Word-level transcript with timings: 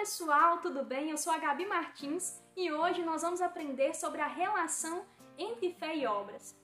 pessoal, 0.00 0.62
tudo 0.62 0.82
bem? 0.82 1.10
Eu 1.10 1.18
sou 1.18 1.30
a 1.30 1.36
Gabi 1.36 1.66
Martins 1.66 2.40
e 2.56 2.72
hoje 2.72 3.02
nós 3.02 3.20
vamos 3.20 3.42
aprender 3.42 3.94
sobre 3.94 4.22
a 4.22 4.26
relação 4.26 5.04
entre 5.36 5.74
fé 5.74 5.94
e 5.94 6.06
obras. 6.06 6.56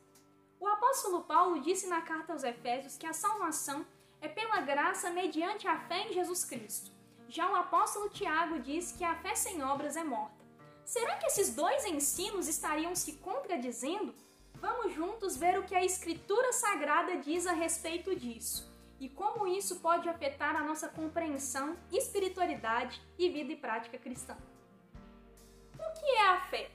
O 0.58 0.66
apóstolo 0.66 1.22
Paulo 1.22 1.60
disse 1.60 1.86
na 1.86 2.00
carta 2.00 2.32
aos 2.32 2.44
Efésios 2.44 2.96
que 2.96 3.04
a 3.04 3.12
salvação 3.12 3.84
é 4.22 4.28
pela 4.28 4.62
graça 4.62 5.10
mediante 5.10 5.68
a 5.68 5.78
fé 5.80 6.08
em 6.08 6.14
Jesus 6.14 6.46
Cristo. 6.46 6.90
Já 7.28 7.52
o 7.52 7.56
apóstolo 7.56 8.08
Tiago 8.08 8.58
diz 8.58 8.92
que 8.92 9.04
a 9.04 9.14
fé 9.16 9.34
sem 9.34 9.62
obras 9.62 9.98
é 9.98 10.02
morta. 10.02 10.42
Será 10.86 11.18
que 11.18 11.26
esses 11.26 11.54
dois 11.54 11.84
ensinos 11.84 12.48
estariam 12.48 12.94
se 12.94 13.16
contradizendo? 13.18 14.14
Vamos 14.54 14.94
juntos 14.94 15.36
ver 15.36 15.58
o 15.58 15.64
que 15.64 15.74
a 15.74 15.84
Escritura 15.84 16.54
Sagrada 16.54 17.18
diz 17.18 17.46
a 17.46 17.52
respeito 17.52 18.16
disso 18.16 18.74
e 18.98 19.08
como 19.08 19.46
isso 19.46 19.80
pode 19.80 20.08
afetar 20.08 20.56
a 20.56 20.64
nossa 20.64 20.88
compreensão, 20.88 21.76
espiritualidade 21.92 23.00
e 23.18 23.28
vida 23.28 23.52
e 23.52 23.56
prática 23.56 23.98
cristã. 23.98 24.36
O 25.74 26.00
que 26.00 26.06
é 26.06 26.28
a 26.28 26.40
fé? 26.46 26.70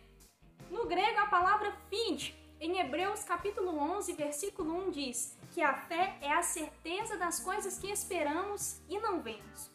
No 0.70 0.86
grego, 0.86 1.20
a 1.20 1.28
palavra 1.28 1.72
fide, 1.90 2.36
em 2.60 2.80
Hebreus 2.80 3.24
capítulo 3.24 3.78
11, 3.78 4.14
versículo 4.14 4.88
1 4.88 4.92
diz 4.92 5.38
que 5.52 5.62
a 5.62 5.74
fé 5.74 6.18
é 6.22 6.32
a 6.32 6.44
certeza 6.44 7.18
das 7.18 7.40
coisas 7.40 7.80
que 7.80 7.92
esperamos 7.92 8.80
e 8.88 9.00
não 9.00 9.20
vemos. 9.20 9.72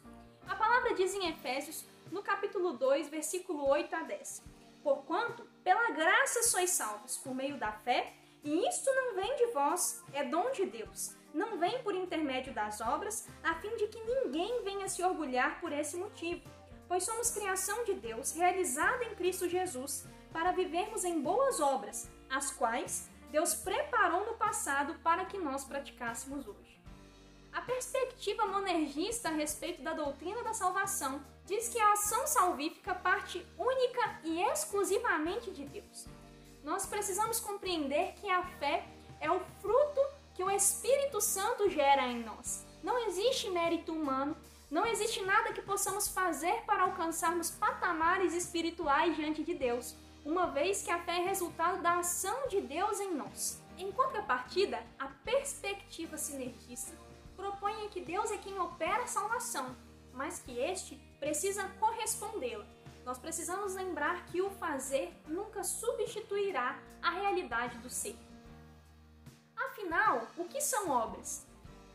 A 0.47 0.55
palavra 0.55 0.93
diz 0.93 1.13
em 1.13 1.27
Efésios, 1.27 1.85
no 2.11 2.23
capítulo 2.23 2.73
2, 2.73 3.09
versículo 3.09 3.67
8 3.67 3.93
a 3.93 4.03
10: 4.03 4.41
Porquanto, 4.81 5.43
pela 5.63 5.91
graça 5.91 6.43
sois 6.43 6.69
salvos 6.69 7.17
por 7.17 7.35
meio 7.35 7.57
da 7.57 7.73
fé, 7.73 8.13
e 8.47 8.67
isto 8.67 8.93
não 8.93 9.15
vem 9.15 9.35
de 9.35 9.47
vós, 9.47 10.03
é 10.13 10.23
dom 10.23 10.51
de 10.51 10.65
Deus 10.65 11.17
não 11.37 11.59
vem 11.59 11.81
por 11.83 11.93
intermédio 11.93 12.51
das 12.51 12.81
obras, 12.81 13.27
a 13.43 13.53
fim 13.55 13.75
de 13.77 13.87
que 13.87 14.01
ninguém 14.01 14.63
venha 14.63 14.89
se 14.89 15.03
orgulhar 15.03 15.61
por 15.61 15.71
esse 15.71 15.95
motivo, 15.95 16.41
pois 16.87 17.03
somos 17.03 17.29
criação 17.29 17.83
de 17.83 17.93
Deus, 17.93 18.31
realizada 18.31 19.03
em 19.05 19.15
Cristo 19.15 19.47
Jesus, 19.47 20.07
para 20.33 20.51
vivermos 20.51 21.03
em 21.03 21.21
boas 21.21 21.59
obras, 21.59 22.09
as 22.29 22.51
quais 22.51 23.09
Deus 23.31 23.53
preparou 23.53 24.25
no 24.25 24.37
passado 24.37 24.95
para 25.03 25.25
que 25.25 25.37
nós 25.37 25.63
praticássemos 25.63 26.47
hoje. 26.47 26.81
A 27.51 27.61
perspectiva 27.61 28.45
monergista 28.45 29.29
a 29.29 29.31
respeito 29.31 29.81
da 29.81 29.93
doutrina 29.93 30.43
da 30.43 30.53
salvação 30.53 31.21
diz 31.45 31.69
que 31.69 31.79
a 31.79 31.93
ação 31.93 32.25
salvífica 32.27 32.93
parte 32.93 33.45
única 33.57 34.19
e 34.23 34.41
exclusivamente 34.41 35.51
de 35.51 35.65
Deus. 35.65 36.07
Nós 36.67 36.85
precisamos 36.85 37.39
compreender 37.39 38.11
que 38.15 38.29
a 38.29 38.43
fé 38.43 38.85
é 39.21 39.31
o 39.31 39.39
fruto 39.61 40.01
que 40.35 40.43
o 40.43 40.51
Espírito 40.51 41.21
Santo 41.21 41.69
gera 41.69 42.05
em 42.05 42.21
nós. 42.21 42.65
Não 42.83 43.07
existe 43.07 43.49
mérito 43.49 43.93
humano, 43.93 44.35
não 44.69 44.85
existe 44.85 45.21
nada 45.21 45.53
que 45.53 45.61
possamos 45.61 46.09
fazer 46.09 46.65
para 46.65 46.83
alcançarmos 46.83 47.49
patamares 47.49 48.33
espirituais 48.33 49.15
diante 49.15 49.45
de 49.45 49.53
Deus, 49.53 49.95
uma 50.25 50.47
vez 50.47 50.81
que 50.83 50.91
a 50.91 50.99
fé 50.99 51.21
é 51.21 51.23
resultado 51.23 51.81
da 51.81 51.99
ação 51.99 52.49
de 52.49 52.59
Deus 52.59 52.99
em 52.99 53.15
nós. 53.15 53.63
Em 53.77 53.89
contrapartida, 53.89 54.85
a 54.99 55.07
perspectiva 55.23 56.17
sinergista 56.17 56.91
propõe 57.37 57.87
que 57.87 58.01
Deus 58.01 58.29
é 58.29 58.37
quem 58.37 58.59
opera 58.59 59.03
a 59.03 59.07
salvação, 59.07 59.73
mas 60.11 60.39
que 60.39 60.59
este 60.59 60.95
precisa 61.17 61.63
correspondê-la. 61.79 62.65
Nós 63.07 63.17
precisamos 63.17 63.73
lembrar 63.73 64.25
que 64.25 64.41
o 64.41 64.49
fazer 64.49 65.13
nunca 65.25 65.63
substituirá 65.63 66.77
a 67.01 67.09
realidade 67.09 67.77
do 67.77 67.89
ser. 67.89 68.17
Afinal, 69.55 70.27
o 70.37 70.43
que 70.43 70.59
são 70.59 70.89
obras? 70.89 71.47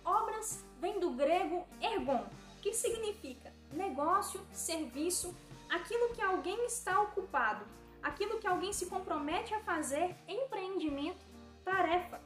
Obras 0.02 0.64
vem 0.80 0.98
do 0.98 1.10
grego 1.10 1.66
ergon, 1.83 2.24
que 2.62 2.72
significa 2.72 3.52
negócio, 3.74 4.40
serviço, 4.55 5.36
aquilo 5.68 6.14
que 6.14 6.22
alguém 6.22 6.64
está 6.64 6.98
ocupado, 7.02 7.66
aquilo 8.02 8.40
que 8.40 8.46
alguém 8.46 8.72
se 8.72 8.86
compromete 8.86 9.52
a 9.52 9.60
fazer, 9.60 10.16
empreendimento, 10.27 11.27
tarefa. 11.62 12.22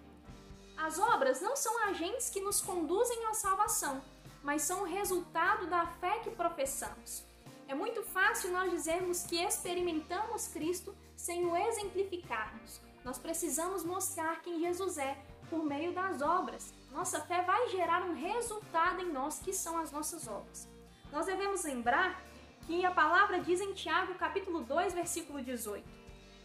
As 0.77 0.97
obras 0.97 1.41
não 1.41 1.57
são 1.57 1.77
agentes 1.89 2.31
que 2.31 2.41
nos 2.41 2.61
conduzem 2.61 3.27
à 3.27 3.35
salvação, 3.35 4.01
mas 4.45 4.63
são 4.63 4.83
o 4.83 4.87
resultado 4.87 5.67
da 5.67 5.89
fé 5.89 6.21
que 6.21 6.31
professamos. 6.31 7.27
É 7.69 7.75
muito 7.75 8.03
fácil 8.03 8.53
nós 8.53 8.71
dizermos 8.71 9.25
que 9.25 9.37
experimentamos 9.37 10.47
Cristo 10.47 10.95
sem 11.17 11.45
o 11.47 11.57
exemplificarmos. 11.57 12.81
Nós 13.05 13.19
precisamos 13.19 13.85
mostrar 13.85 14.41
quem 14.43 14.61
Jesus 14.61 14.99
é 14.99 15.17
por 15.51 15.65
meio 15.65 15.93
das 15.93 16.23
obras. 16.23 16.73
Nossa 16.93 17.21
fé 17.21 17.43
vai 17.43 17.69
gerar 17.69 18.03
um 18.03 18.15
resultado 18.15 19.03
em 19.03 19.13
nós, 19.13 19.41
que 19.41 19.53
são 19.53 19.79
as 19.79 19.91
nossas 19.91 20.29
obras. 20.29 20.69
Nós 21.13 21.27
devemos 21.27 21.65
lembrar 21.65 22.23
que 22.67 22.85
a 22.85 22.91
palavra 22.91 23.41
diz 23.41 23.61
em 23.61 23.73
Tiago, 23.75 24.15
capítulo 24.15 24.63
2, 24.63 24.95
versículo 24.95 25.43
18: 25.43 25.85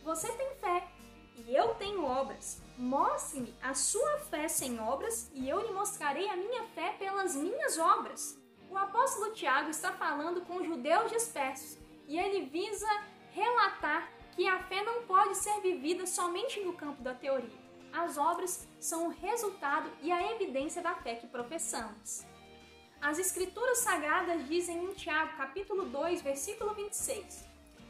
Você 0.03 0.31
tem 0.33 0.55
fé 0.55 0.87
e 1.35 1.55
eu 1.55 1.75
tenho 1.75 2.03
obras. 2.03 2.61
Mostre-me 2.77 3.55
a 3.61 3.75
sua 3.75 4.17
fé 4.29 4.47
sem 4.47 4.79
obras 4.79 5.29
e 5.33 5.47
eu 5.47 5.61
lhe 5.61 5.71
mostrarei 5.71 6.27
a 6.29 6.35
minha 6.35 6.63
fé 6.69 6.95
pelas 6.97 7.35
minhas 7.35 7.77
obras. 7.77 8.40
O 8.71 8.77
apóstolo 8.77 9.33
Tiago 9.33 9.69
está 9.69 9.91
falando 9.91 10.41
com 10.41 10.63
judeus 10.63 11.11
dispersos 11.11 11.77
e 12.07 12.17
ele 12.17 12.45
visa 12.45 12.87
relatar 13.29 14.09
que 14.31 14.47
a 14.47 14.63
fé 14.63 14.81
não 14.81 15.03
pode 15.03 15.37
ser 15.37 15.61
vivida 15.61 16.07
somente 16.07 16.59
no 16.61 16.73
campo 16.73 17.03
da 17.03 17.13
teoria 17.13 17.61
as 17.93 18.17
obras 18.17 18.67
são 18.79 19.07
o 19.07 19.09
resultado 19.09 19.91
e 20.01 20.11
a 20.11 20.31
evidência 20.31 20.81
da 20.81 20.95
fé 20.95 21.15
que 21.15 21.27
professamos. 21.27 22.25
As 23.01 23.19
Escrituras 23.19 23.79
Sagradas 23.79 24.47
dizem 24.47 24.83
em 24.83 24.93
Tiago, 24.93 25.35
capítulo 25.35 25.85
2, 25.85 26.21
versículo 26.21 26.73
26: 26.73 27.45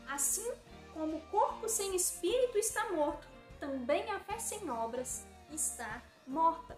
Assim 0.08 0.52
como 0.94 1.18
o 1.18 1.28
corpo 1.28 1.68
sem 1.70 1.96
espírito 1.96 2.58
está 2.58 2.92
morto, 2.92 3.28
também 3.60 4.10
a 4.10 4.20
fé 4.22 4.40
sem 4.40 4.70
obras 4.70 5.26
está 5.52 6.02
morta. 6.26 6.78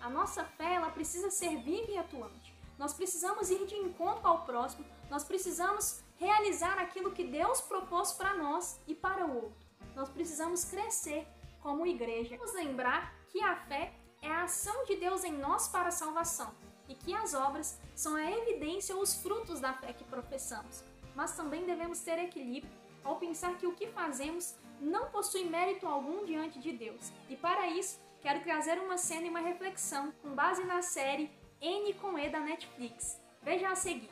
A 0.00 0.10
nossa 0.10 0.44
fé 0.44 0.74
ela 0.74 0.90
precisa 0.90 1.30
ser 1.30 1.62
viva 1.62 1.90
e 1.90 1.98
atuante. 1.98 2.53
Nós 2.78 2.92
precisamos 2.92 3.50
ir 3.50 3.66
de 3.66 3.76
encontro 3.76 4.26
ao 4.26 4.44
próximo, 4.44 4.84
nós 5.10 5.24
precisamos 5.24 6.02
realizar 6.16 6.78
aquilo 6.78 7.12
que 7.12 7.24
Deus 7.24 7.60
propôs 7.60 8.12
para 8.12 8.34
nós 8.34 8.80
e 8.86 8.94
para 8.94 9.26
o 9.26 9.34
outro. 9.34 9.66
Nós 9.94 10.08
precisamos 10.08 10.64
crescer 10.64 11.26
como 11.62 11.86
igreja. 11.86 12.36
Vamos 12.36 12.54
lembrar 12.54 13.14
que 13.28 13.40
a 13.42 13.56
fé 13.56 13.92
é 14.20 14.30
a 14.30 14.44
ação 14.44 14.84
de 14.84 14.96
Deus 14.96 15.24
em 15.24 15.32
nós 15.32 15.68
para 15.68 15.88
a 15.88 15.92
salvação 15.92 16.52
e 16.88 16.94
que 16.94 17.14
as 17.14 17.32
obras 17.34 17.78
são 17.94 18.14
a 18.16 18.30
evidência 18.30 18.94
ou 18.94 19.02
os 19.02 19.14
frutos 19.14 19.60
da 19.60 19.72
fé 19.72 19.92
que 19.92 20.04
professamos. 20.04 20.84
Mas 21.14 21.36
também 21.36 21.64
devemos 21.64 22.00
ter 22.00 22.18
equilíbrio 22.18 22.72
ao 23.02 23.16
pensar 23.16 23.56
que 23.56 23.66
o 23.66 23.74
que 23.74 23.86
fazemos 23.88 24.54
não 24.80 25.10
possui 25.10 25.44
mérito 25.44 25.86
algum 25.86 26.24
diante 26.24 26.58
de 26.58 26.72
Deus. 26.72 27.12
E 27.28 27.36
para 27.36 27.68
isso, 27.68 28.00
quero 28.20 28.42
trazer 28.42 28.78
uma 28.78 28.98
cena 28.98 29.26
e 29.26 29.30
uma 29.30 29.40
reflexão 29.40 30.12
com 30.22 30.34
base 30.34 30.64
na 30.64 30.82
série 30.82 31.30
N 31.64 31.94
com 31.94 32.18
E 32.18 32.28
da 32.28 32.40
Netflix. 32.40 33.16
Veja 33.42 33.70
a 33.70 33.76
seguir. 33.76 34.10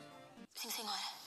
Sim, 0.55 0.71
senhora. 0.71 1.23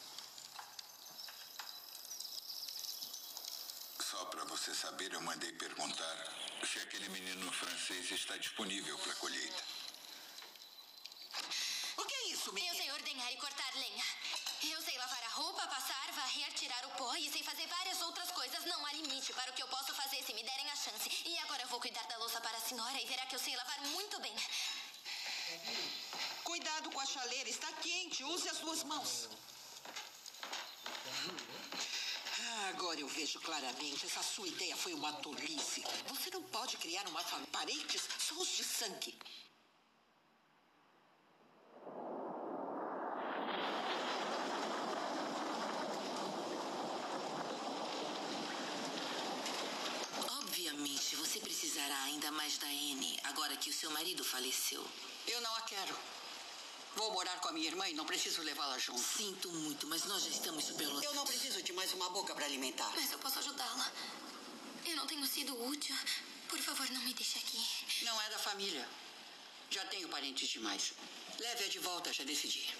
você 4.66 4.75
saber, 4.75 5.12
eu 5.12 5.20
mandei 5.20 5.53
perguntar 5.53 6.16
se 6.64 6.81
aquele 6.81 7.09
menino 7.10 7.53
francês 7.53 8.10
está 8.10 8.37
disponível 8.37 8.98
para 8.98 9.14
colheita. 9.14 9.62
O 11.98 12.04
que 12.04 12.14
é 12.14 12.28
isso, 12.32 12.53
menino? 12.53 12.72
Eu 12.72 12.76
sei 12.76 12.91
ordenhar 12.91 13.32
e 13.32 13.37
cortar 13.37 13.75
lenha. 13.75 14.04
Eu 14.64 14.82
sei 14.82 14.98
lavar 14.98 15.22
a 15.22 15.28
roupa, 15.28 15.66
passar, 15.69 16.10
varrer, 16.12 16.53
tirar 16.54 16.84
o 16.87 16.91
pó 16.97 17.14
e 17.14 17.31
sei 17.31 17.44
fazer 17.44 17.66
várias 17.69 18.00
outras 18.00 18.31
coisas. 18.32 18.64
Não 18.64 18.87
há 18.87 18.93
limite 18.94 19.32
para 19.34 19.50
o 19.53 19.54
que 19.54 19.62
eu 19.62 19.69
posso 19.69 19.94
fazer 19.94 20.20
se 20.25 20.34
me 20.34 20.43
derem 20.43 20.69
a 20.70 20.76
chance. 20.76 21.10
E 21.25 21.38
agora 21.38 21.62
eu 21.62 21.69
vou 21.69 21.78
cuidar 21.78 22.04
da 22.08 22.16
louça 22.16 22.41
para 22.41 22.56
a 22.56 22.60
senhora 22.60 23.00
e 23.00 23.06
verá 23.06 23.25
que 23.26 23.37
eu 23.37 23.41
sei 23.41 23.54
lavar 23.54 23.81
muito 23.88 24.19
bem. 24.20 24.34
Cuidado 26.86 26.91
com 26.91 27.00
a 27.00 27.06
chaleira, 27.06 27.48
está 27.48 27.72
quente. 27.72 28.22
Use 28.22 28.48
as 28.48 28.58
duas 28.58 28.84
mãos. 28.84 29.28
Agora 32.69 33.00
eu 33.00 33.08
vejo 33.08 33.40
claramente. 33.40 34.06
Essa 34.06 34.22
sua 34.22 34.46
ideia 34.46 34.76
foi 34.76 34.94
uma 34.94 35.12
tolice. 35.14 35.82
Você 36.08 36.31
não 36.31 36.43
pode 36.44 36.76
criar 36.76 37.06
uma 37.08 37.22
família. 37.22 37.50
Parentes 37.50 38.02
só 38.19 38.34
os 38.34 38.49
de 38.49 38.64
sangue. 38.64 39.19
Obviamente, 50.38 51.16
você 51.16 51.40
precisará 51.40 52.02
ainda 52.05 52.31
mais 52.31 52.58
da 52.58 52.69
Anne 52.69 53.19
agora 53.25 53.56
que 53.56 53.70
o 53.70 53.75
seu 53.75 53.90
marido 53.90 54.25
faleceu. 54.25 54.84
Eu 55.26 55.40
não 55.40 55.55
a 55.56 55.62
quero. 55.62 56.15
Vou 56.96 57.12
morar 57.12 57.38
com 57.40 57.48
a 57.48 57.52
minha 57.52 57.66
irmã 57.66 57.87
e 57.88 57.93
não 57.93 58.06
preciso 58.06 58.40
levá-la 58.43 58.78
junto. 58.78 58.98
Sinto 59.00 59.50
muito, 59.52 59.87
mas 59.87 60.04
nós 60.06 60.22
já 60.25 60.31
estamos 60.31 60.64
superlotados. 60.64 61.04
Eu 61.04 61.14
não 61.14 61.26
preciso 61.26 61.62
de 61.62 61.72
mais 61.75 61.93
uma 61.93 62.08
boca 62.08 62.34
para 62.34 62.46
alimentar. 62.46 62.90
Mas 62.96 63.12
eu 63.12 63.19
posso 63.19 63.38
ajudá-la. 63.38 63.93
Eu 64.87 64.96
não 64.96 65.06
tenho 65.06 65.26
sido 65.26 65.52
útil. 65.66 65.94
Por 66.48 66.58
favor, 66.58 66.88
não 66.90 67.00
me 67.02 67.12
deixe 67.12 67.38
aqui. 67.38 67.62
Não 68.02 68.22
é 68.22 68.31
da 68.31 68.38
família. 68.38 68.88
Já 69.70 69.84
tenho 69.87 70.08
parentes 70.08 70.48
demais. 70.48 70.94
Leve-a 71.38 71.69
de 71.69 71.78
volta, 71.81 72.12
já 72.14 72.25
decidi. 72.25 72.75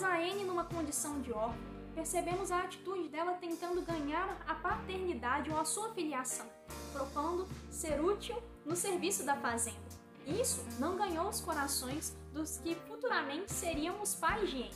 Vemos 0.00 0.02
a 0.02 0.16
Anne 0.16 0.44
numa 0.44 0.64
condição 0.64 1.20
de 1.20 1.32
órfã, 1.32 1.58
percebemos 1.94 2.50
a 2.50 2.60
atitude 2.60 3.08
dela 3.08 3.34
tentando 3.34 3.82
ganhar 3.82 4.40
a 4.46 4.54
paternidade 4.54 5.50
ou 5.50 5.58
a 5.58 5.64
sua 5.64 5.92
filiação, 5.92 6.46
propondo 6.92 7.46
ser 7.70 8.00
útil 8.00 8.36
no 8.64 8.74
serviço 8.74 9.24
da 9.24 9.36
fazenda. 9.36 9.78
Isso 10.26 10.64
não 10.78 10.96
ganhou 10.96 11.28
os 11.28 11.40
corações 11.40 12.16
dos 12.32 12.58
que 12.58 12.74
futuramente 12.86 13.52
seriam 13.52 14.00
os 14.00 14.14
pais 14.14 14.50
de 14.50 14.62
Anne. 14.62 14.70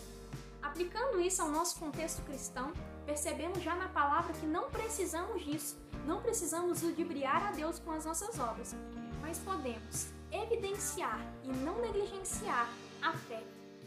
Aplicando 0.62 1.20
isso 1.20 1.42
ao 1.42 1.48
nosso 1.48 1.78
contexto 1.78 2.22
cristão, 2.22 2.72
percebemos 3.06 3.62
já 3.62 3.74
na 3.74 3.88
palavra 3.88 4.32
que 4.34 4.46
não 4.46 4.70
precisamos 4.70 5.44
disso, 5.44 5.78
não 6.06 6.20
precisamos 6.20 6.82
ludibriar 6.82 7.48
a 7.48 7.52
Deus 7.52 7.78
com 7.78 7.92
as 7.92 8.04
nossas 8.04 8.38
obras, 8.38 8.74
mas 9.22 9.38
podemos 9.38 10.08
evidenciar 10.30 11.20
e 11.44 11.48
não 11.48 11.80
negligenciar 11.80 12.68
a 13.00 13.12
fé 13.12 13.42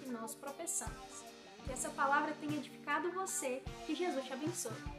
nós 0.07 0.35
professamos. 0.35 1.23
Que 1.65 1.73
essa 1.73 1.89
palavra 1.89 2.33
tenha 2.39 2.57
edificado 2.57 3.11
você, 3.11 3.61
que 3.85 3.93
Jesus 3.93 4.25
te 4.25 4.33
abençoe. 4.33 4.96